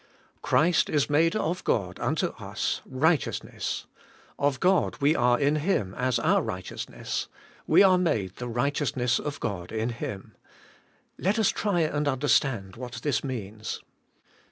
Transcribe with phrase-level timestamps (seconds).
[0.41, 3.85] Christ is made of God unto us righteousness;
[4.39, 7.27] of God we are in Him as our righteousness;
[7.67, 10.35] we are made the righteousness of God in Him.
[11.19, 13.83] Let us try and understand what this means.